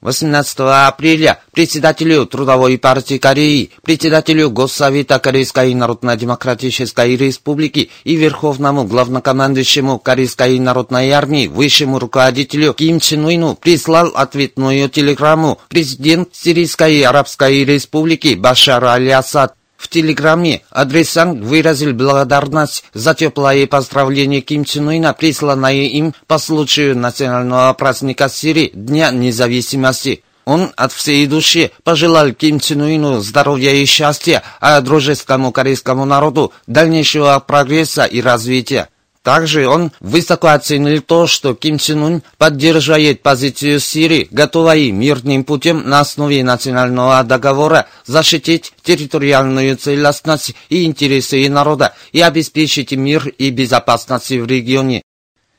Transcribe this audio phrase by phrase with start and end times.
[0.00, 10.58] 18 апреля председателю Трудовой партии Кореи, председателю Госсовета Корейской Народно-Демократической Республики и верховному главнокомандующему Корейской
[10.60, 18.84] Народной Армии, высшему руководителю Ким Чен Уину прислал ответную телеграмму президент Сирийской Арабской Республики Башар
[18.84, 26.38] Аль-Асад в телеграмме адресант выразил благодарность за теплое поздравление Ким Чен Ына, присланное им по
[26.38, 30.24] случаю национального праздника Сирии Дня независимости.
[30.44, 36.52] Он от всей души пожелал Ким Чен Ыну здоровья и счастья, а дружескому корейскому народу
[36.66, 38.88] дальнейшего прогресса и развития.
[39.28, 45.86] Также он высоко оценил то, что Ким Чен Ун поддерживает позицию Сирии, готовой мирным путем
[45.86, 54.30] на основе национального договора защитить территориальную целостность и интересы народа и обеспечить мир и безопасность
[54.30, 55.02] в регионе.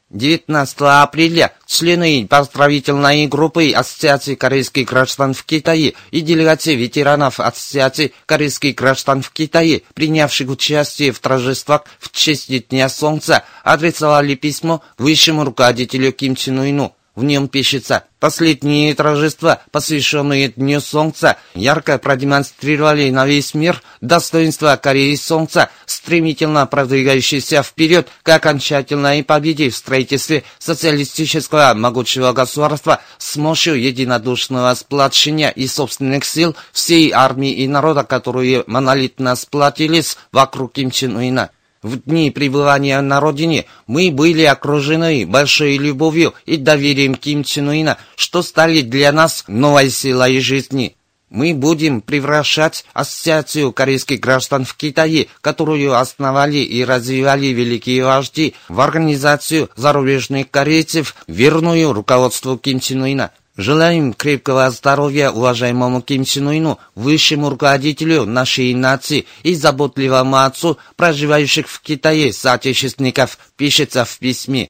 [0.10, 8.76] 19 апреля члены поздравительной группы Ассоциации корейских граждан в Китае и делегации ветеранов Ассоциации корейских
[8.76, 16.12] граждан в Китае, принявших участие в торжествах в честь Дня Солнца, адресовали письмо высшему руководителю
[16.12, 16.96] Ким Чен Ыну.
[17.20, 25.16] В нем пишется «Последние торжества, посвященные Дню Солнца, ярко продемонстрировали на весь мир достоинство Кореи
[25.16, 34.74] Солнца, стремительно продвигающейся вперед к окончательной победе в строительстве социалистического могучего государства с мощью единодушного
[34.76, 41.50] сплочения и собственных сил всей армии и народа, которые монолитно сплотились вокруг Ким Чен Уина».
[41.82, 47.98] В дни пребывания на родине мы были окружены большой любовью и доверием Ким Чен Ына,
[48.18, 50.98] что стали для нас новой силой жизни.
[51.30, 58.82] Мы будем превращать Ассоциацию корейских граждан в Китае, которую основали и развивали великие вожди, в
[58.82, 63.32] организацию зарубежных корейцев, верную руководству Ким Чен Ына.
[63.60, 71.68] Желаем крепкого здоровья уважаемому Ким Чен Ыну, высшему руководителю нашей нации и заботливому отцу, проживающих
[71.68, 74.70] в Китае соотечественников, пишется в письме.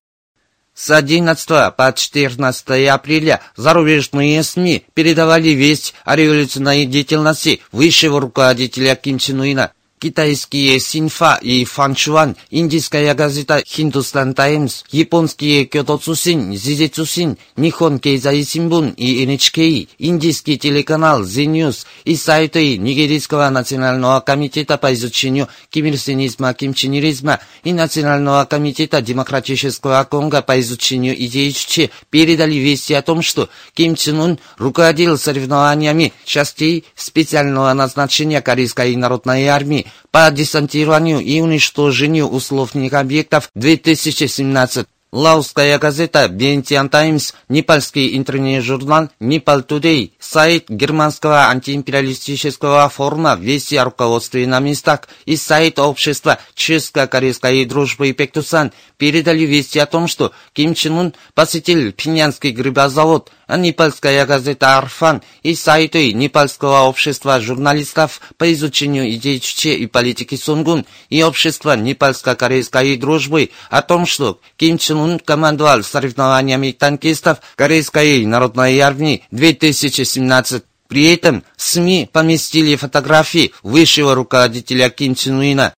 [0.73, 9.19] С 11 по 14 апреля зарубежные СМИ передавали весть о революционной деятельности высшего руководителя Ким
[9.19, 17.37] Чен Ына китайские Синфа и Фанчуан, индийская газета Хиндустан Таймс, японские Кёто Цусин, Зизи Цусин,
[17.57, 24.93] Нихон Кейзай Симбун и NHK, индийский телеканал Z News и сайты Нигерийского национального комитета по
[24.93, 33.01] изучению кимирсинизма, кимченеризма и Национального комитета демократического Конго по изучению идей Чучи передали вести о
[33.01, 41.19] том, что Ким Чен Ун руководил соревнованиями частей специального назначения Корейской народной армии по десантированию
[41.19, 51.47] и уничтожению условных объектов 2017 Лаосская газета Бентиан Таймс, непальский интернет-журнал Непал Тудей, сайт германского
[51.47, 59.79] антиимпериалистического форума «Вести о руководстве на местах» и сайт общества Чешско-корейской дружбы Пектусан передали вести
[59.79, 66.81] о том, что Ким Чен Ун посетил Пинянский грибозавод, непальская газета «Арфан» и сайты Непальского
[66.81, 74.05] общества журналистов по изучению идей Чуче и политики Сунгун и общества Непальско-корейской дружбы о том,
[74.05, 82.75] что Ким Чен Ун командовал соревнованиями танкистов Корейской народной армии 2017 при этом СМИ поместили
[82.75, 85.73] фотографии высшего руководителя Ким Чен Уина.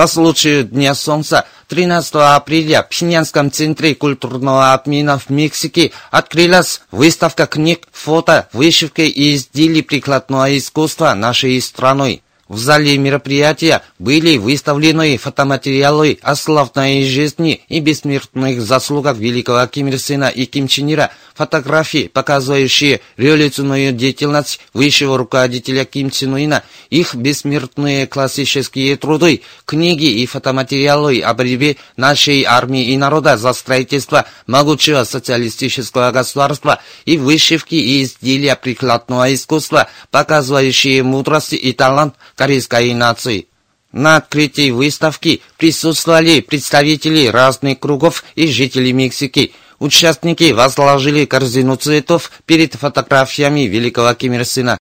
[0.00, 7.44] По случаю Дня Солнца 13 апреля в Пхенянском центре культурного обмена в Мексике открылась выставка
[7.44, 12.22] книг, фото, вышивки и изделий прикладного искусства нашей страной.
[12.48, 19.98] В зале мероприятия были выставлены фотоматериалы о славной жизни и бессмертных заслугах великого Ким Ир
[19.98, 27.14] Сена и Ким Чен Ира, фотографии, показывающие революционную деятельность высшего руководителя Ким Чен Ына, их
[27.14, 35.04] бессмертные классические труды, книги и фотоматериалы о борьбе нашей армии и народа за строительство могучего
[35.04, 43.46] социалистического государства и вышивки и изделия прикладного искусства, показывающие мудрость и талант корейской нации.
[43.92, 49.52] На открытии выставки присутствовали представители разных кругов и жители Мексики.
[49.80, 54.78] Участники возложили корзину цветов перед фотографиями великого Ким Ир Сына.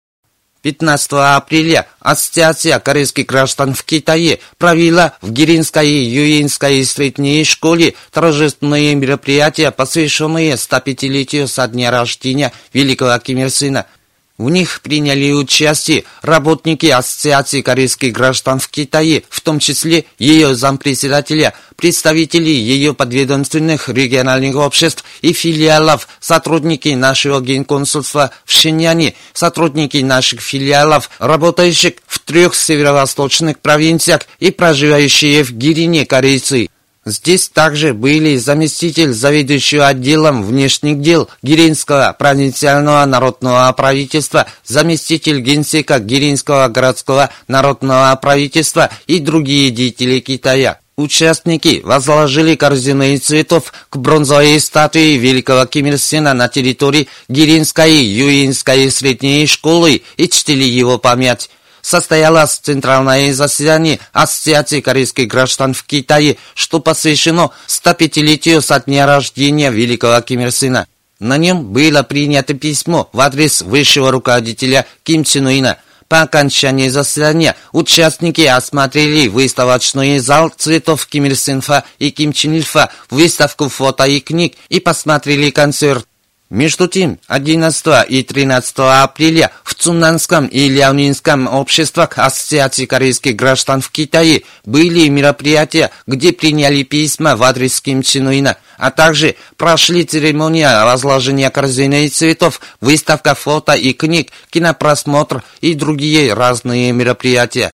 [0.61, 9.71] 15 апреля Ассоциация корейских граждан в Китае провела в Гиринской Юинской средней школе торжественные мероприятия,
[9.71, 13.85] посвященные 105-летию со дня рождения великого Ким Ир Сына.
[14.39, 21.53] В них приняли участие работники Ассоциации корейских граждан в Китае, в том числе ее зампредседателя,
[21.75, 31.09] представители ее подведомственных региональных обществ и филиалов, сотрудники нашего генконсульства в Шиньяне, сотрудники наших филиалов,
[31.19, 36.69] работающих в трех северо-восточных провинциях и проживающие в Гирине корейцы.
[37.09, 46.67] Здесь также были заместитель заведующего отделом внешних дел Гиринского провинциального народного правительства, заместитель генсека Гиринского
[46.67, 50.79] городского народного правительства и другие деятели Китая.
[50.97, 58.91] Участники возложили корзины цветов к бронзовой статуе великого Ким Ир Сена на территории Гиринской Юинской
[58.91, 61.49] средней школы и чтили его память
[61.81, 70.19] состоялось центральное заседание Ассоциации корейских граждан в Китае, что посвящено 105-летию со дня рождения великого
[70.21, 70.87] Ким Ир Сына.
[71.19, 75.77] На нем было принято письмо в адрес высшего руководителя Ким Чен Уина.
[76.07, 82.89] По окончании заседания участники осмотрели выставочный зал цветов Ким Ир Сынфа и Ким Чен Ильфа,
[83.09, 86.08] выставку фото и книг и посмотрели концерт.
[86.49, 93.91] Между тем, 11 и 13 апреля в Цуннанском и Ляонинском обществах Ассоциации корейских граждан в
[93.91, 100.83] Китае были мероприятия, где приняли письма в адрес Ким Чен Уина, а также прошли церемония
[100.85, 107.69] возложения корзины и цветов, выставка фото и книг, кинопросмотр и другие разные мероприятия.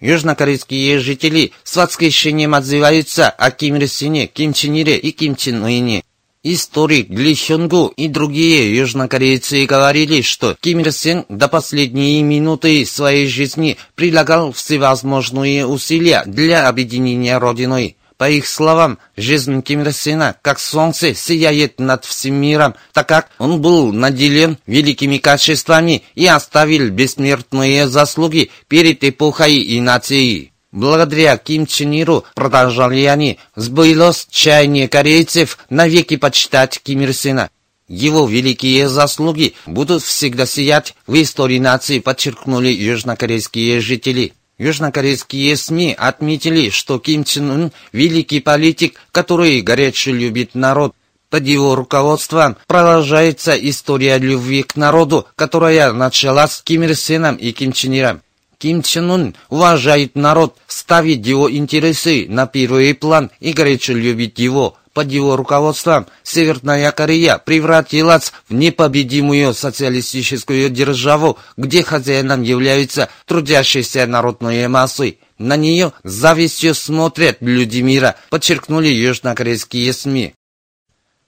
[0.00, 5.62] Южнокорейские жители с восхищением отзываются о Ким Ир Сине, Ким Чен Ире и Ким Чен
[5.62, 6.02] Уине.
[6.46, 13.26] Историк Ли Хёнгу и другие южнокорейцы говорили, что Ким Ир Сен до последней минуты своей
[13.26, 17.96] жизни прилагал всевозможные усилия для объединения Родиной.
[18.18, 23.30] По их словам, жизнь Ким Ир Сена, как солнце, сияет над всем миром, так как
[23.38, 30.53] он был наделен великими качествами и оставил бессмертные заслуги перед эпохой и нацией.
[30.74, 37.48] Благодаря Ким Чен Иру, продолжали они, сбылось чаяние корейцев навеки почитать Ким Ир Сена.
[37.86, 44.32] Его великие заслуги будут всегда сиять в истории нации, подчеркнули южнокорейские жители.
[44.58, 50.92] Южнокорейские СМИ отметили, что Ким Чен Ын– великий политик, который горячо любит народ.
[51.30, 57.52] Под его руководством продолжается история любви к народу, которая началась с Ким Ир Сеном и
[57.52, 58.23] Ким Чен Иром.
[58.64, 64.78] Ким Чен Ун уважает народ, ставит его интересы на первый план и горячо любит его.
[64.94, 74.66] Под его руководством Северная Корея превратилась в непобедимую социалистическую державу, где хозяином являются трудящиеся народные
[74.68, 75.18] массы.
[75.36, 80.32] На нее завистью смотрят люди мира, подчеркнули южнокорейские СМИ.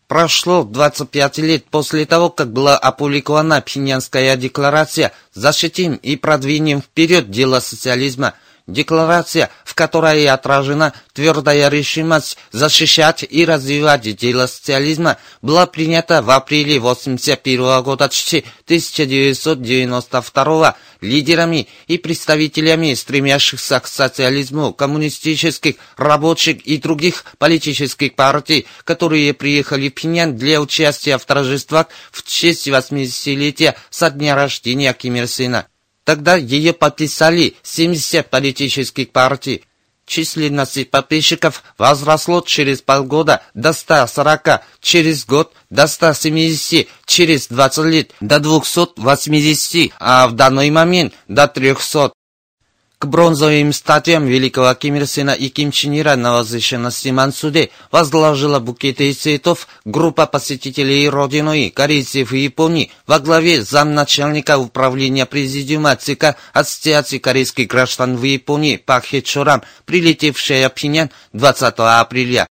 [0.09, 7.59] Прошло 25 лет после того, как была опубликована Пхеньянская декларация «Защитим и продвинем вперед дело
[7.59, 8.35] социализма»,
[8.67, 16.79] Декларация, в которой отражена твердая решимость защищать и развивать дело социализма, была принята в апреле
[16.79, 28.67] 1981 года 1992 лидерами и представителями стремящихся к социализму коммунистических, рабочих и других политических партий,
[28.83, 35.15] которые приехали в Пинян для участия в торжествах в честь 80-летия со дня рождения Ким
[35.15, 35.69] Ир Сына.
[36.07, 39.65] Тогда ее подписали 70 политических партий.
[40.07, 48.39] Численность подписчиков возросло через полгода до 140, через год до 170, через 20 лет до
[48.39, 52.13] 280, а в данный момент до 300.
[53.07, 59.13] Бронзовым статуям великого Ким Ир Сена и Ким Чен Ира на возвышенности Мансуде возложила букеты
[59.13, 67.69] цветов группа посетителей родиной корейцев и Японии во главе замначальника управления президиума ЦК Ассоциации корейских
[67.69, 72.47] граждан в Японии Пак Хе Чорам, прилетевшая в Пинян 20 апреля.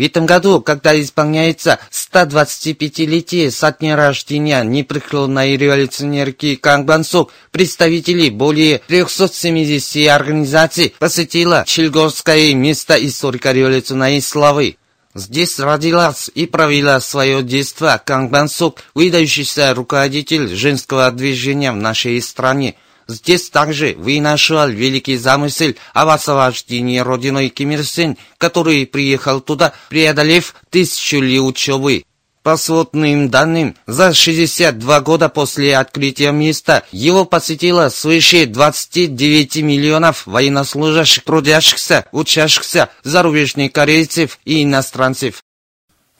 [0.00, 10.08] В этом году, когда исполняется 125-летие со дня рождения непреклонной революционерки Кангбансук, представители более 370
[10.08, 14.78] организаций посетила Чильгорское место историко-революционной славы.
[15.14, 22.76] Здесь родилась и провела свое детство Кангбансук, выдающийся руководитель женского движения в нашей стране–
[23.10, 30.54] Здесь также вынашивал великий замысел об освобождении родиной Ким Ир Сен, который приехал туда, преодолев
[30.70, 32.04] тысячу ли учебы.
[32.44, 41.24] По сводным данным, за 62 года после открытия места его посетило свыше 29 миллионов военнослужащих,
[41.24, 45.42] трудящихся, учащихся, зарубежных корейцев и иностранцев.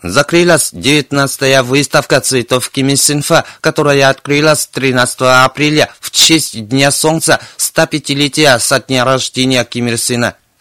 [0.02, 8.80] Закрылась 19-я выставка цветов Кимисинфа, которая открылась 13 апреля в честь Дня Солнца 105-летия со
[8.80, 9.90] дня рождения Ким.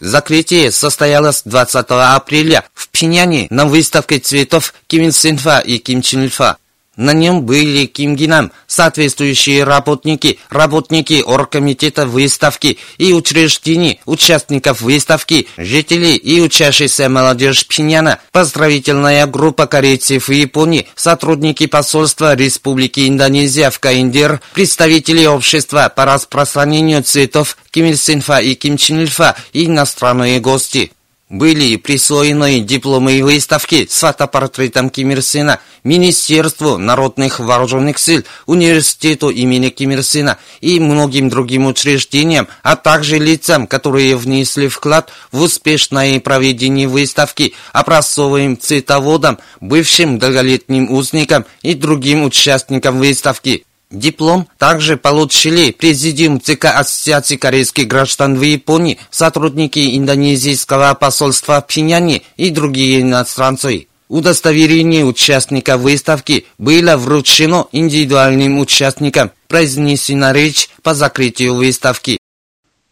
[0.00, 6.56] Закрытие состоялось 20 апреля в Пиняне на выставке цветов Ким Синфа и Ким Чен Ильфа.
[6.96, 16.08] На нем были Ким Гинам, соответствующие работники, работники оргкомитета выставки и учреждений, участников выставки, жители
[16.08, 24.40] и учащаяся молодежь Пиняна, поздравительная группа корейцев в Японии, сотрудники посольства Республики Индонезия в Каиндер,
[24.52, 30.90] представители общества по распространению цветов Ким Ир Синфа и Ким Чен Ильфа и иностранные гости
[31.30, 39.70] были присвоены дипломы выставки с фотопортретом Ким Ир Сена Министерству народных вооруженных сил, Университету имени
[39.70, 46.18] Ким Ир Сена и многим другим учреждениям, а также лицам, которые внесли вклад в успешное
[46.20, 53.64] проведение выставки, образцовым цветоводам, бывшим долголетним узникам и другим участникам выставки.
[53.90, 62.22] Диплом также получили президиум ЦК Ассоциации корейских граждан в Японии, сотрудники индонезийского посольства в Пиняне
[62.36, 63.88] и другие иностранцы.
[64.08, 72.19] Удостоверение участника выставки было вручено индивидуальным участникам, произнесена речь по закрытию выставки.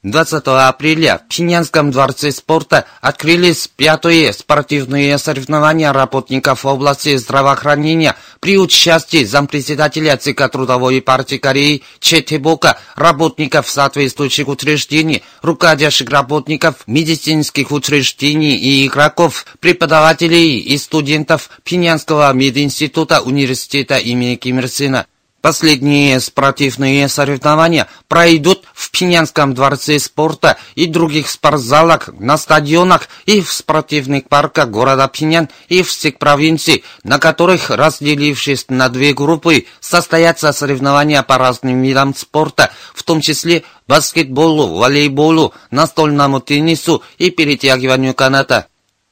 [0.05, 8.59] 20 апреля в Пинянском дворце спорта открылись пятые спортивные соревнования работников в области здравоохранения при
[8.59, 18.87] участии зампредседателя ЦК Трудовой партии Кореи Четебока, работников соответствующих учреждений, руководящих работников медицинских учреждений и
[18.87, 25.07] игроков, преподавателей и студентов Пинянского мединститута университета имени Ким Ир Сена.
[25.41, 33.53] Последние спортивные соревнования пройдут в Пинянском дворце спорта и других спортзалах, на стадионах и в
[33.53, 41.23] спортивных парках города Пинян и всех провинций, на которых, разделившись на две группы, состоятся соревнования
[41.23, 48.67] по разным видам спорта, в том числе баскетболу, волейболу, настольному теннису и перетягиванию каната.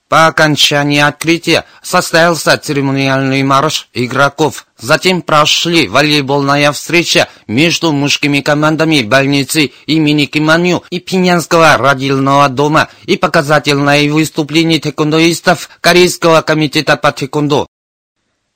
[0.09, 4.67] По окончании открытия состоялся церемониальный марш игроков.
[4.79, 13.17] Затем прошли волейбольная встреча между мужскими командами больницы имени Киманю и Пинянского родильного дома и
[13.17, 17.67] показательное выступление тэквондоистов Корейского комитета по тэквондо.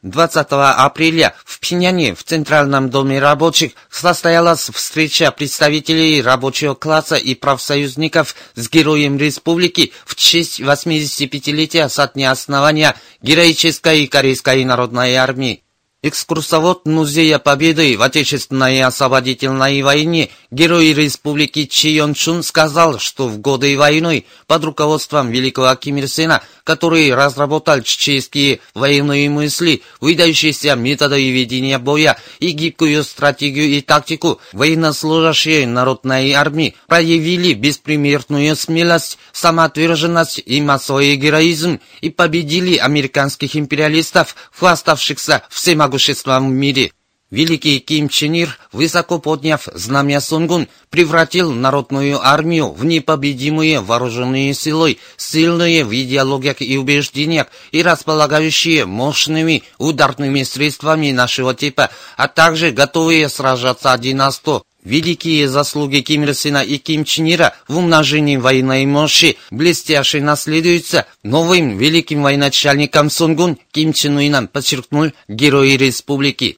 [0.02, 8.34] 20 апреля в Пиняне в Центральном доме рабочих состоялась встреча представителей рабочего класса и профсоюзников
[8.54, 15.62] с Героем Республики в честь 85-летия со дня основания Героической Корейской народной армии.
[16.02, 23.76] Экскурсовод Музея Победы в Отечественной освободительной войне герой республики Чион Чун сказал, что в годы
[23.76, 31.78] войны под руководством великого Ким Ир Сена, который разработал чеченские военные мысли, выдающиеся методы ведения
[31.78, 41.14] боя и гибкую стратегию и тактику, военнослужащие народной армии проявили беспримерную смелость, самоотверженность и массовый
[41.16, 46.92] героизм и победили американских империалистов, хваставшихся всемогущим могуществом в мире.
[47.32, 54.98] Великий Ким Чен Ир, высоко подняв знамя Сунгун, превратил народную армию в непобедимые вооруженные силы,
[55.16, 63.28] сильные в идеологиях и убеждениях и располагающие мощными ударными средствами нашего типа, а также готовые
[63.28, 64.64] сражаться один на сто.
[64.82, 71.06] Великие заслуги Ким Ир Сена и Ким Чен Ира в умножении военной мощи блестяще наследуются
[71.22, 76.56] новым великим военачальником Сунгун Ким Чен Уином, подчеркнул герой республики.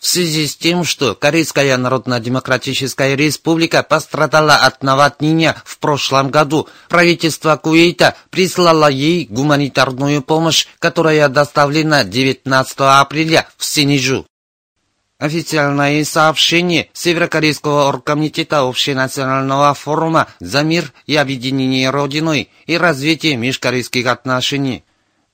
[0.00, 7.56] В связи с тем, что Корейская Народно-Демократическая Республика пострадала от наводнения в прошлом году, правительство
[7.56, 14.27] Кувейта прислало ей гуманитарную помощь, которая доставлена 19 апреля в Синежу.
[15.18, 24.84] Официальное сообщение Северокорейского оргкомитета Общенационального форума «За мир и объединение Родиной» и развитие межкорейских отношений.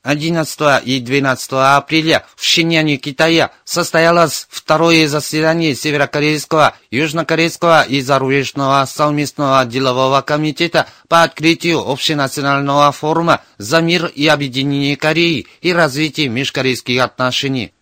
[0.02, 9.66] 11 и 12 апреля в Шиньяне, Китая, состоялось второе заседание Северокорейского, Южнокорейского и зарубежного совместного
[9.66, 17.73] делового комитета по открытию общенационального форума «За мир и объединение Кореи» и развитие межкорейских отношений.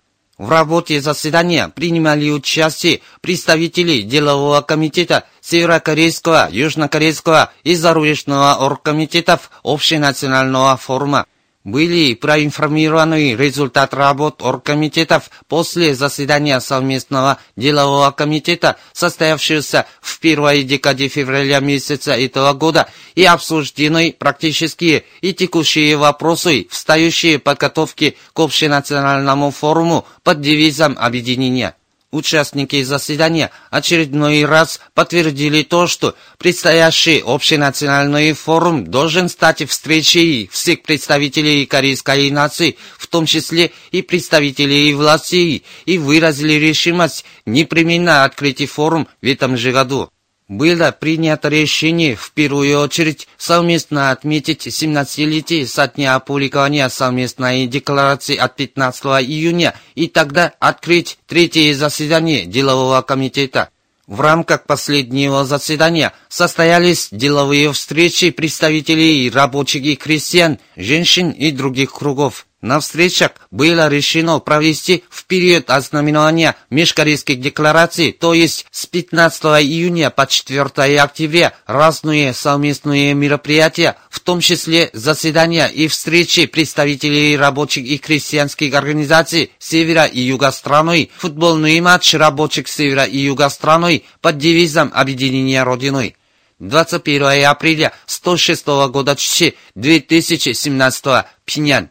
[0.42, 11.26] В работе заседания принимали участие представители делового комитета Северокорейского, Южнокорейского и зарубежного оргкомитетов Общенационального форума.
[11.64, 21.61] Были проинформированы результат работ оргкомитетов после заседания совместного делового комитета, состоявшегося в первой декаде февраля
[21.61, 30.40] месяца этого года, и обсуждены практические и текущие вопросы, встающие подготовки к общенациональному форуму под
[30.40, 31.76] девизом объединения.
[32.12, 41.64] Участники заседания очередной раз подтвердили то, что предстоящий общенациональный форум должен стать встречей всех представителей
[41.64, 49.26] корейской нации, в том числе и представителей власти, и выразили решимость непременно открыть форум в
[49.26, 50.12] этом же году
[50.49, 58.56] было принято решение в первую очередь совместно отметить 17-летие со дня опубликования совместной декларации от
[58.56, 63.70] 15 июня и тогда открыть третье заседание делового комитета.
[64.06, 72.46] В рамках последнего заседания состоялись деловые встречи представителей рабочих и крестьян, женщин и других кругов.
[72.62, 80.11] На встречах было решено провести в период ознаменования межкорейских деклараций, то есть с 15 июня
[80.11, 87.99] по 4 октября, разные совместные мероприятия, в том числе заседания и встречи представителей рабочих и
[87.99, 94.92] крестьянских организаций севера и юга страны, футбольный матч рабочих севера и юга страны под девизом
[94.95, 96.14] объединения Родиной.
[96.61, 101.04] 21 апреля 106 года 2017
[101.45, 101.90] Пинян.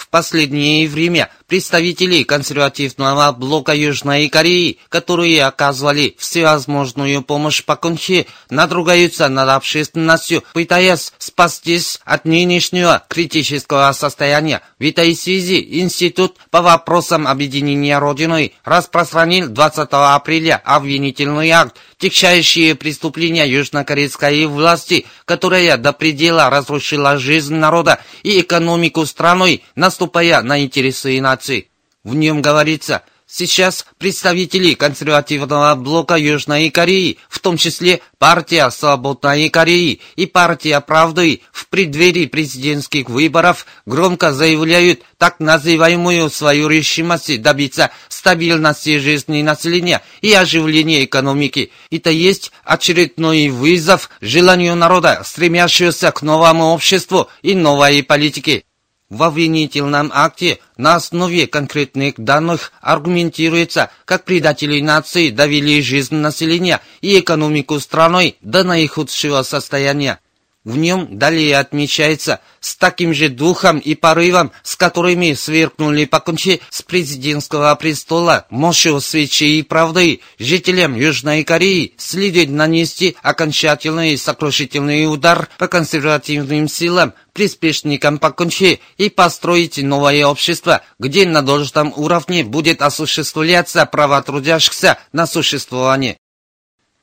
[0.00, 9.50] В последнее время представители консервативного блока Южной Кореи, которые оказывали всевозможную помощь Пакунхе, надругаются над
[9.50, 14.62] общественностью, пытаясь спастись от нынешнего критического состояния.
[14.78, 23.46] В этой связи Институт по вопросам объединения Родиной распространил 20 апреля обвинительный акт, тягчающие преступления
[23.46, 31.20] южнокорейской власти, которая до предела разрушила жизнь народа и экономику страной на наступая на интересы
[31.20, 31.68] нации.
[32.04, 40.00] В нем говорится, сейчас представители консервативного блока Южной Кореи, в том числе партия Свободной Кореи
[40.16, 48.98] и партия Правды в преддверии президентских выборов громко заявляют так называемую свою решимость добиться стабильности
[48.98, 51.70] жизни населения и оживления экономики.
[51.90, 58.64] Это есть очередной вызов желанию народа, стремящегося к новому обществу и новой политике.
[59.10, 67.18] В обвинительном акте на основе конкретных данных аргументируется, как предатели нации довели жизнь населения и
[67.18, 70.20] экономику страной до наихудшего состояния.
[70.62, 76.82] В нем далее отмечается с таким же духом и порывом, с которыми сверкнули покончи с
[76.82, 85.66] президентского престола мощью свечи и правды, жителям Южной Кореи следует нанести окончательный сокрушительный удар по
[85.66, 94.22] консервативным силам, приспешникам покончи и построить новое общество, где на должном уровне будет осуществляться право
[94.22, 96.19] трудящихся на существование.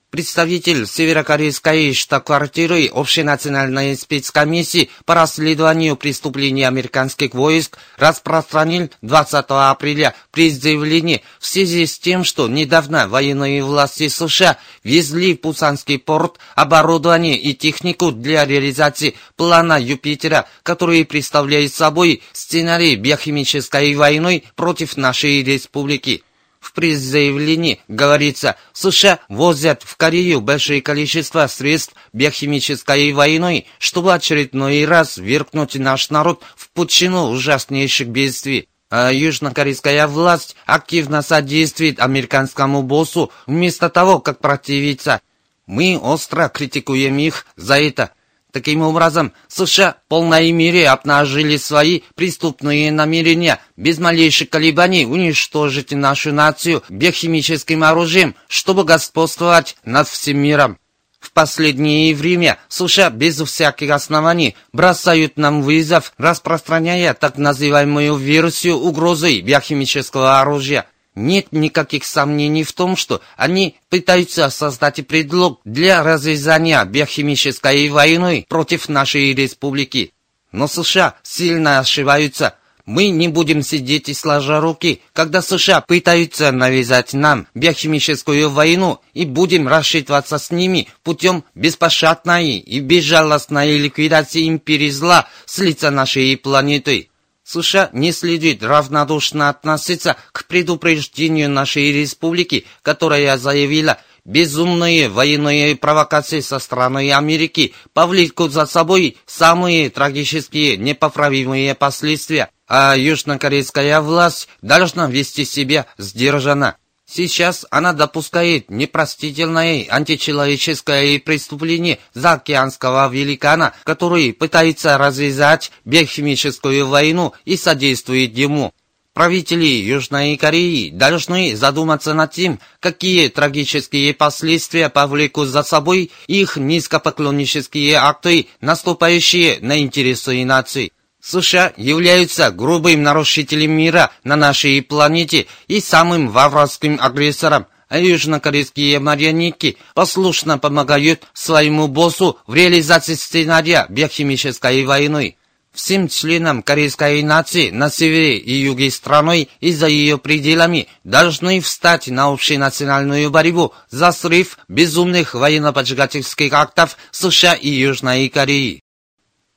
[0.09, 11.45] Представитель северокорейской штаб-квартиры Общенациональной спецкомиссии по расследованию преступлений американских войск распространил 20 апреля пресс-заявление в
[11.45, 18.13] связи с тем, что недавно военные власти США везли в Пусанский порт оборудование и технику
[18.13, 26.23] для реализации плана Юпитера, который представляет собой сценарий биохимической войны против нашей республики.
[26.59, 35.17] В пресс-заявлении говорится, США возят в Корею большое количество средств биохимической войны, чтобы очередной раз
[35.17, 38.67] веркнуть наш народ в пучину ужаснейших бедствий.
[38.89, 45.21] А южнокорейская власть активно содействует американскому боссу вместо того, как противиться.
[45.65, 48.11] Мы остро критикуем их за это.
[48.57, 56.33] Таким образом, США в полной мере обнажили свои преступные намерения, без малейших колебаний уничтожить нашу
[56.33, 60.79] нацию биохимическим оружием, чтобы господствовать над всем миром.
[61.19, 69.39] В последнее время США без всяких оснований бросают нам вызов, распространяя так называемую версию угрозы
[69.41, 70.87] биохимического оружия–
[71.17, 78.87] нет никаких сомнений в том, что они пытаются создать предлог для развязания биохимической войны против
[78.87, 80.13] нашей республики.
[80.51, 82.55] Но США сильно ошибаются.
[82.85, 89.25] Мы не будем сидеть и сложа руки, когда США пытаются навязать нам биохимическую войну и
[89.25, 97.09] будем рассчитываться с ними путем беспощадной и безжалостной ликвидации империи зла с лица нашей планеты.
[97.47, 106.59] США не следует равнодушно относиться к предупреждению нашей республики, которая заявила, безумные военные провокации со
[106.59, 115.85] стороны Америки повлекут за собой самые трагические непоправимые последствия, а южнокорейская власть должна вести себя
[115.97, 116.75] сдержанно.
[117.09, 128.37] Сейчас она допускает непростительное античеловеческое преступление заокеанского великана, который пытается развязать биохимическую войну и содействует
[128.37, 128.73] ему.
[129.13, 137.95] Правители Южной Кореи должны задуматься над тем, какие трагические последствия повлекут за собой их низкопоклоннические
[137.95, 140.91] акты, наступающие на интересы нации.
[141.27, 149.77] США являются грубым нарушителем мира на нашей планете и самым вавровским агрессором, а южнокорейские марионетки
[149.93, 155.35] послушно помогают своему боссу в реализации сценария биохимической войны.
[155.73, 162.07] Всем членам корейской нации на севере и юге страны и за ее пределами должны встать
[162.07, 168.81] на общенациональную борьбу за срыв безумных военно-поджигательских актов США и Южной Кореи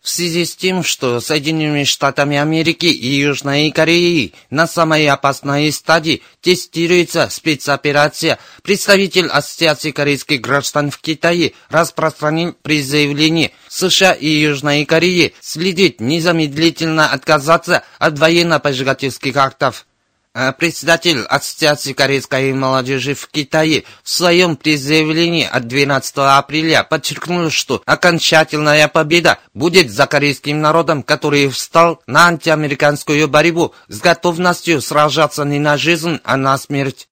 [0.02, 6.22] в связи с тем, что Соединенными Штатами Америки и Южной Кореи на самой опасной стадии
[6.40, 15.34] тестируется спецоперация, представитель Ассоциации корейских граждан в Китае распространил при заявлении США и Южной Кореи
[15.40, 19.86] следить незамедлительно отказаться от военно-пожигательских актов.
[20.32, 27.82] Э, председатель Ассоциации корейской молодежи в Китае в своем призывлении от 12 апреля подчеркнул, что
[27.84, 35.58] окончательная победа будет за корейским народом, который встал на антиамериканскую борьбу с готовностью сражаться не
[35.58, 37.09] на жизнь, а на смерть.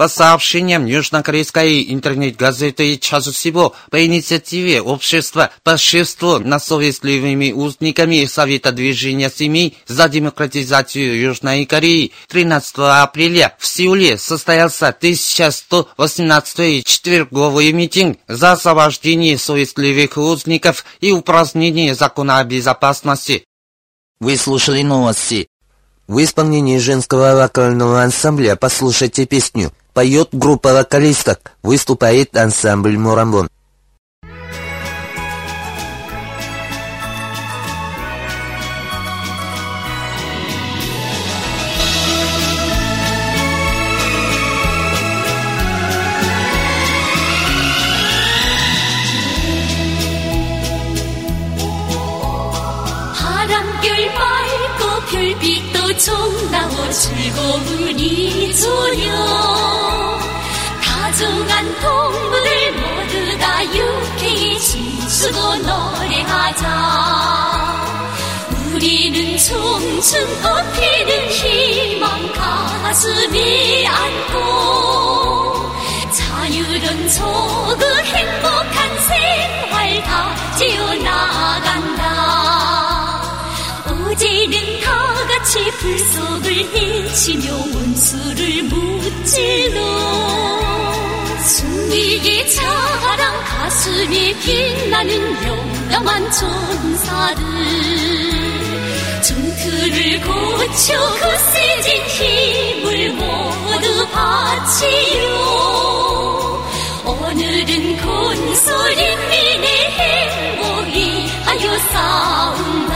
[0.00, 9.28] По сообщениям южнокорейской интернет-газеты «Часу всего» по инициативе общества по шефству над узниками Совета движения
[9.28, 19.36] семей за демократизацию Южной Кореи 13 апреля в Сеуле состоялся 1118-й четверговый митинг за освобождение
[19.36, 23.44] совестливых узников и упразднение закона о безопасности.
[24.18, 25.46] Вы слушали новости.
[26.08, 33.48] В исполнении женского вокального ансамбля послушайте песню поет группа вокалисток, выступает ансамбль «Мурамбон».
[55.10, 59.69] 별 빛도 좀 나와 즐거운 이 저녁
[61.20, 66.64] 소중한 동물들 모두 다 유쾌히 신수고 노래하자.
[68.72, 75.70] 우리는 송승 꽃피는 희망 가슴이 안고
[76.10, 82.00] 자유로운 소그 행복한 생활 다지어 나간다.
[83.90, 90.89] 오제는 다 같이 불속을 헤치며 원수를 묻지 놓
[91.50, 97.42] 숨기기 자랑 가슴이 빛나는 용감한 전사들
[99.20, 105.24] 전투를 고쳐 그 세진 힘을 모두 바치요.
[107.04, 112.94] 오늘은 곤솔인민의 행복이 하여 싸운다.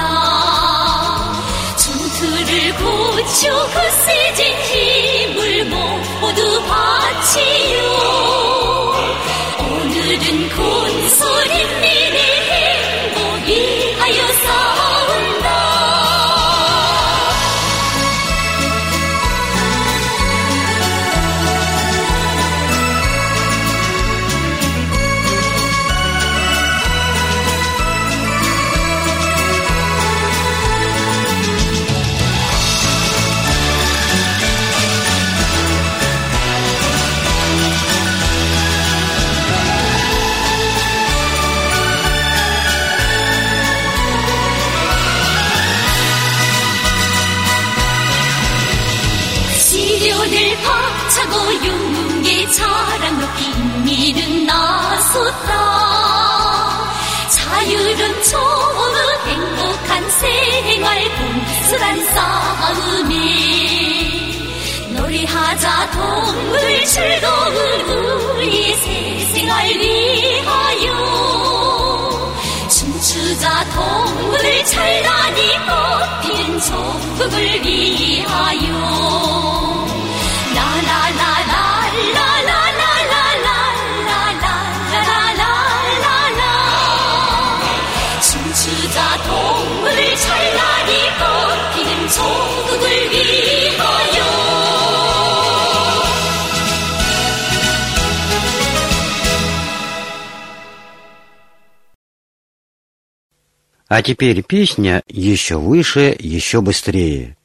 [1.77, 8.24] 전투를 고쳐 그 세진 힘을 모두 바치요.
[10.35, 10.74] cool.
[103.89, 107.37] А теперь песня еще выше, еще быстрее.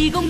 [0.00, 0.24] 提供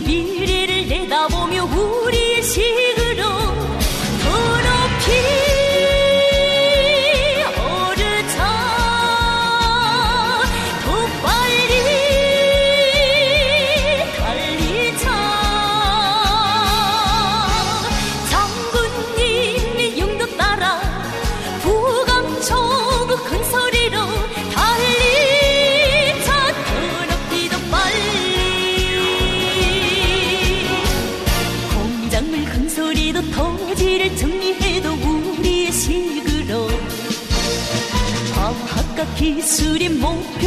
[39.34, 40.39] 기술이 못 뭐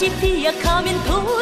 [0.00, 1.39] 시 피약하면 돌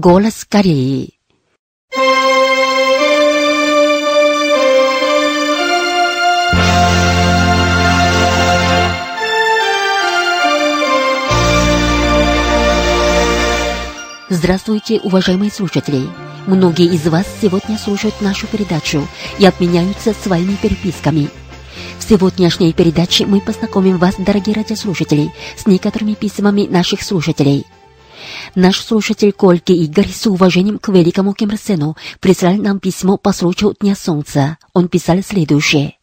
[0.00, 1.18] Голос Кореи.
[14.28, 16.06] Здравствуйте, уважаемые слушатели!
[16.46, 19.04] Многие из вас сегодня слушают нашу передачу
[19.40, 21.28] и обменяются своими переписками.
[21.98, 27.66] В сегодняшней передаче мы познакомим вас, дорогие радиослушатели, с некоторыми письмами наших слушателей–
[28.54, 33.32] Наш слушатель Кольки Игорь с уважением к великому Ким Ир Сену прислал нам письмо по
[33.32, 34.58] случаю Дня Солнца.
[34.72, 35.94] Он писал следующее.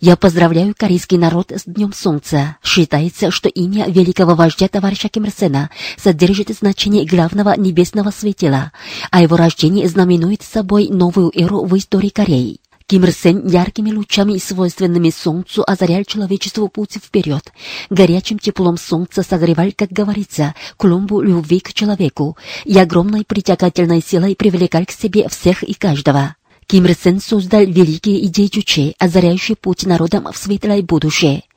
[0.00, 2.56] Я поздравляю корейский народ с Днем Солнца.
[2.62, 8.70] Считается, что имя великого вождя товарища Ким Ир Сена содержит значение главного небесного светила,
[9.10, 12.60] а его рождение знаменует собой новую эру в истории Кореи.
[12.88, 17.52] Ким Ир Сен яркими лучами, и свойственными солнцу, озарял человечество путь вперед.
[17.90, 24.86] Горячим теплом солнца согревал, как говорится, клумбу любви к человеку и огромной притягательной силой привлекал
[24.86, 26.36] к себе всех и каждого.
[26.66, 31.42] Ким Ир Сен создал великие идеи Чуче, озаряющие путь народам в светлое будущее–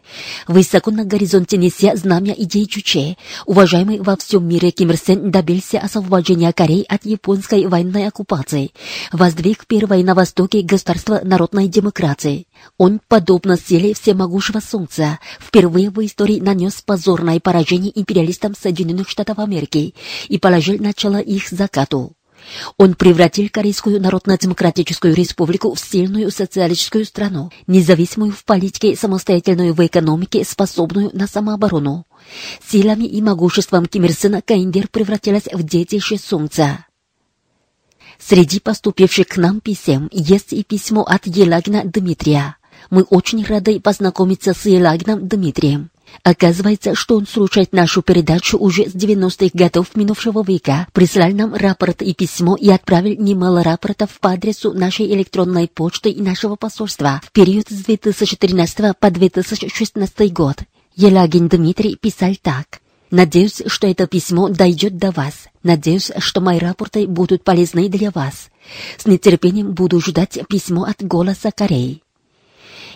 [0.47, 5.80] Высоко на горизонте неся знамя идей Чуче, уважаемый во всем мире Ким Ир Сен добился
[5.80, 8.71] освобождения Кореи от японской военной оккупации,
[9.12, 12.47] воздвиг первое на Востоке государство народной демократии.
[12.78, 19.95] Он, подобно силе всемогущего солнца, впервые в истории нанес позорное поражение империалистам Соединенных Штатов Америки
[20.28, 22.13] и положил начало их закату.
[22.77, 30.43] Он превратил Корейскую Народно-Демократическую Республику в сильную социалистическую страну, независимую в политике, самостоятельную в экономике,
[30.43, 32.06] способную на самооборону.
[32.65, 36.86] Силами и могуществом Ким Ир Сена Каиндер превратилась в детище солнца.
[38.19, 42.58] Среди поступивших к нам писем есть и письмо от Елагина Дмитрия.
[42.89, 45.90] Мы очень рады познакомиться с Елагином Дмитрием.
[46.24, 52.02] Оказывается, что он слушает нашу передачу уже с 90-х годов минувшего века, прислал нам рапорт
[52.02, 57.32] и письмо и отправил немало рапортов по адресу нашей электронной почты и нашего посольства в
[57.32, 60.58] период с 2013 по 2016 год.
[60.95, 62.82] Елагин Дмитрий писал так.
[63.12, 65.47] Надеюсь, что это письмо дойдет до вас.
[65.63, 68.50] Надеюсь, что мои рапорты будут полезны для вас.
[68.97, 72.02] С нетерпением буду ждать письмо от «Голоса Кореи».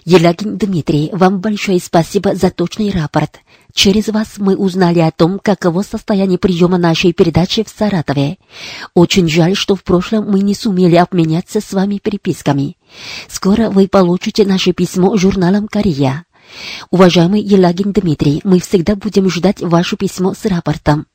[0.08, 3.40] Елягин Дмитрий, вам большое спасибо за точный рапорт.
[3.74, 8.38] Через вас мы узнали о том, каково состояние приема нашей передачи в Саратове.
[8.94, 12.78] Очень жаль, что в прошлом мы не сумели обменяться с вами переписками.
[13.28, 16.26] Скоро вы получите наше письмо журналом «Корея».
[16.92, 21.08] Уважаемый Елагин Дмитрий, мы всегда будем ждать ваше письмо с рапортом.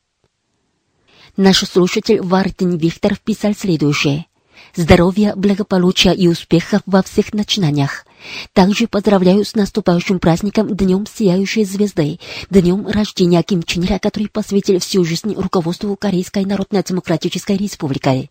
[1.37, 4.27] Наш слушатель Вартин Виктор писал следующее.
[4.75, 8.05] Здоровья, благополучия и успехов во всех начинаниях.
[8.53, 12.19] Также поздравляю с наступающим праздником Днем Сияющей Звезды,
[12.51, 18.31] Днем рождения Ким Чен Ира, который посвятил всю жизнь руководству Корейской Народно-Демократической Республики.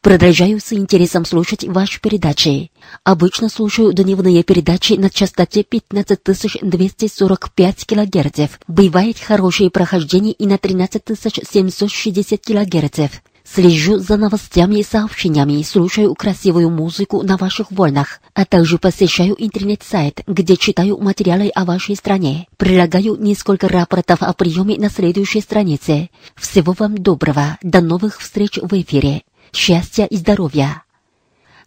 [0.00, 2.70] Продолжаю с интересом слушать ваши передачи.
[3.04, 8.40] Обычно слушаю дневные передачи на частоте 15245 кГц.
[8.66, 13.00] Бывает хорошее прохождение и на 13760 кГц.
[13.54, 20.22] Слежу за новостями и сообщениями, слушаю красивую музыку на ваших волнах, а также посещаю интернет-сайт,
[20.26, 22.46] где читаю материалы о вашей стране.
[22.56, 26.08] Прилагаю несколько рапортов о приеме на следующей странице.
[26.34, 29.20] Всего вам доброго, до новых встреч в эфире.
[29.52, 30.84] Счастья и здоровья!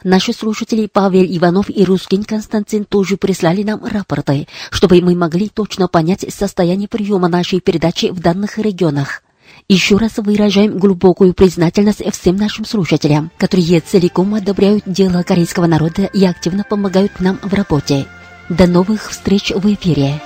[0.03, 5.87] Наши слушатели Павел Иванов и Рускин Константин тоже прислали нам рапорты, чтобы мы могли точно
[5.87, 9.21] понять состояние приема нашей передачи в данных регионах.
[9.67, 16.23] Еще раз выражаем глубокую признательность всем нашим слушателям, которые целиком одобряют дело корейского народа и
[16.23, 18.05] активно помогают нам в работе.
[18.47, 20.21] До новых встреч в эфире!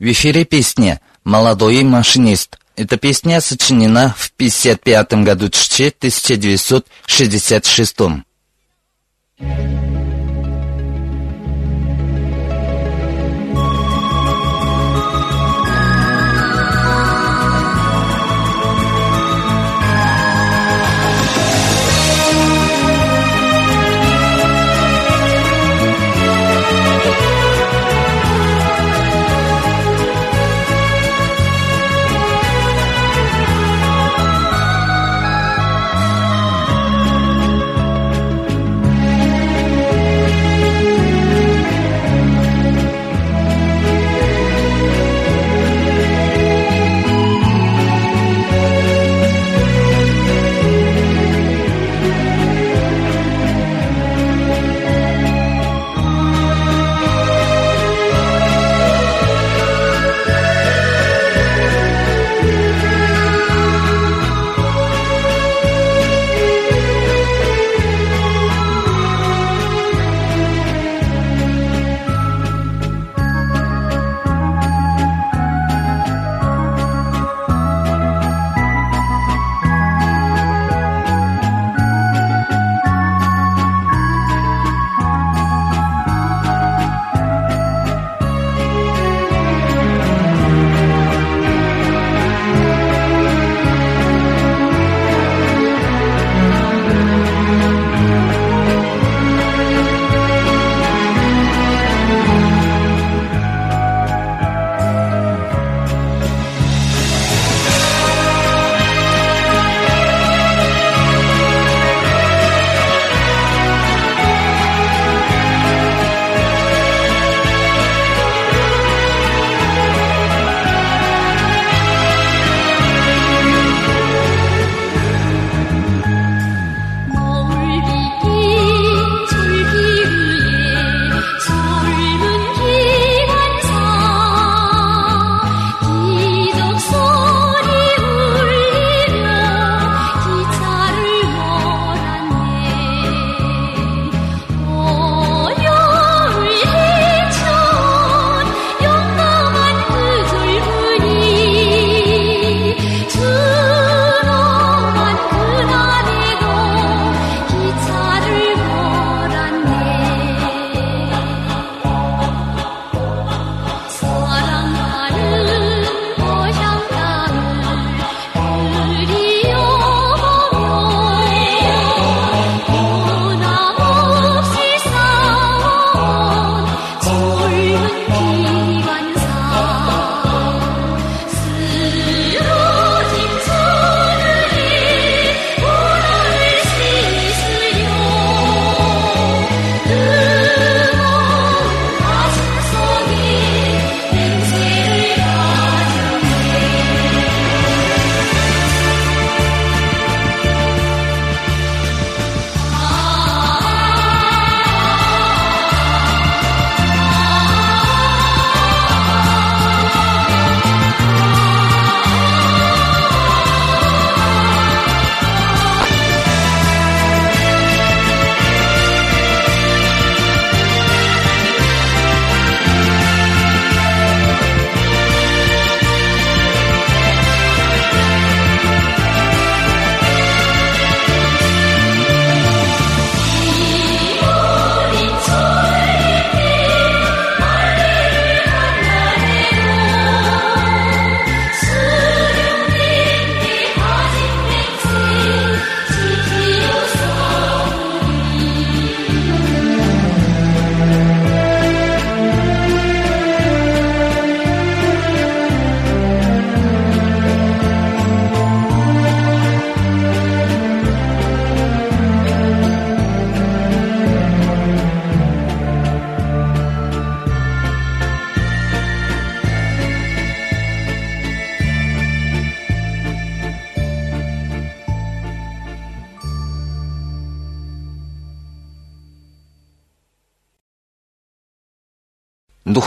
[0.00, 2.56] В эфире песня «Молодой машинист».
[2.76, 7.96] Эта песня сочинена в 1955 году 1966.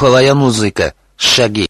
[0.10, 0.95] Духовая музыка.
[1.18, 1.68] Шаги.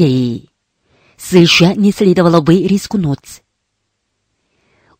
[0.00, 0.48] Кореи.
[1.18, 3.42] США не следовало бы рискнуть.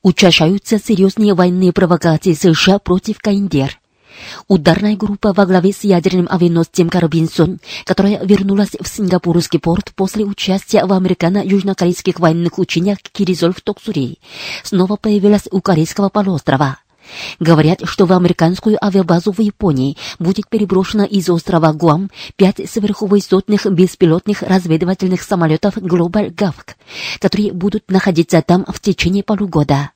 [0.03, 3.81] Учащаются серьезные военные провокации США против КНДР.
[4.47, 10.85] Ударная группа во главе с ядерным авианосцем «Карбинсон», которая вернулась в Сингапурский порт после участия
[10.85, 14.19] в американо-южнокорейских военных учениях «Киризоль» в Токсури,
[14.65, 16.77] снова появилась у Корейского полуострова.
[17.39, 24.43] Говорят, что в американскую авиабазу в Японии будет переброшено из острова Гуам пять сверхвысотных беспилотных
[24.43, 26.75] разведывательных самолетов Global Gavk,
[27.21, 29.91] которые будут находиться там в течение полугода.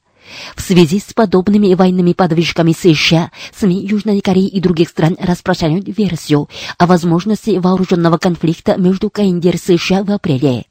[0.56, 6.48] В связи с подобными военными подвижками США, СМИ Южной Кореи и других стран распространяют версию
[6.78, 10.64] о возможности вооруженного конфликта между КНДР и США в апреле.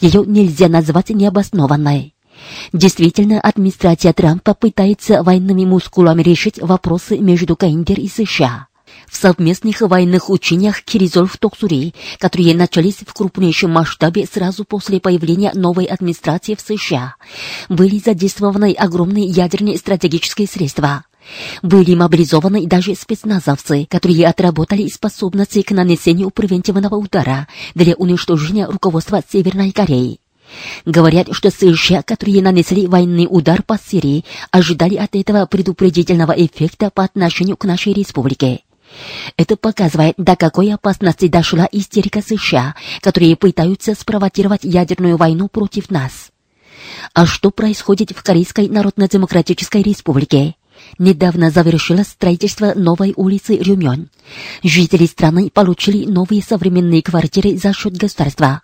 [0.00, 2.15] Ее нельзя назвать необоснованной.
[2.72, 8.68] Действительно, администрация Трампа пытается военными мускулами решить вопросы между КНДР и США.
[9.08, 16.54] В совместных военных учениях Киризол-Токсури, которые начались в крупнейшем масштабе сразу после появления новой администрации
[16.54, 17.14] в США,
[17.68, 21.04] были задействованы огромные ядерные стратегические средства.
[21.62, 29.72] Были мобилизованы даже спецназовцы, которые отработали способности к нанесению превентивного удара для уничтожения руководства Северной
[29.72, 30.20] Кореи.
[30.84, 37.04] Говорят, что США, которые нанесли военный удар по Сирии, ожидали от этого предупредительного эффекта по
[37.04, 38.60] отношению к нашей республике.
[39.36, 46.30] Это показывает, до какой опасности дошла истерика США, которые пытаются спровоцировать ядерную войну против нас.
[47.12, 50.54] А что происходит в Корейской Народно-Демократической Республике?
[50.98, 54.08] Недавно завершилось строительство новой улицы Рюмён.
[54.62, 58.62] Жители страны получили новые современные квартиры за счет государства.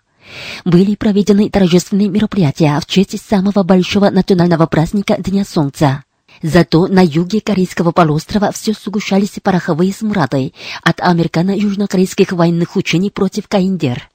[0.65, 6.03] Были проведены торжественные мероприятия в честь самого большого национального праздника Дня Солнца.
[6.41, 10.53] Зато на юге Корейского полуострова все сгущались пороховые смрады
[10.83, 14.09] от американо-южнокорейских военных учений против Каиндер.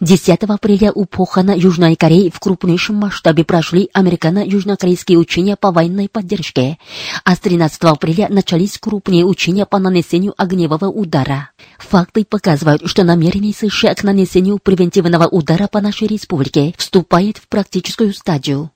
[0.00, 6.78] 10 апреля у Похана Южной Кореи в крупнейшем масштабе прошли американо-южнокорейские учения по военной поддержке,
[7.24, 11.50] а с 13 апреля начались крупные учения по нанесению огневого удара.
[11.78, 18.12] Факты показывают, что намерение США к нанесению превентивного удара по нашей республике вступает в практическую
[18.14, 18.70] стадию.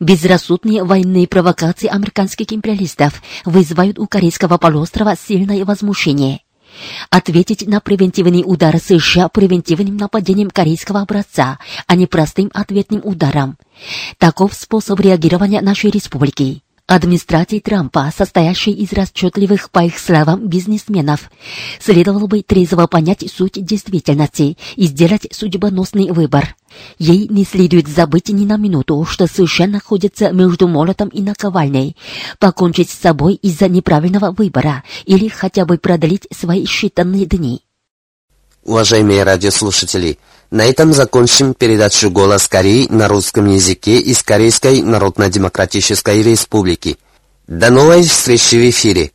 [0.00, 6.40] Безрассудные военные провокации американских империалистов вызывают у Корейского полуострова сильное возмущение.
[7.10, 13.56] Ответить на превентивный удар США превентивным нападением корейского образца, а не простым ответным ударом.
[14.18, 16.62] Таков способ реагирования нашей республики.
[16.86, 21.30] Администрации Трампа, состоящей из расчетливых, по их словам, бизнесменов,
[21.78, 26.56] следовало бы трезво понять суть действительности и сделать судьбоносный выбор.
[26.98, 31.96] Ей не следует забыть ни на минуту, что США находится между молотом и наковальней,
[32.38, 37.62] покончить с собой из-за неправильного выбора или хотя бы продлить свои считанные дни.
[38.64, 40.18] Уважаемые радиослушатели,
[40.50, 46.98] на этом закончим передачу «Голос Кореи» на русском языке из Корейской Народно-Демократической Республики.
[47.46, 49.12] До новой встречи в эфире!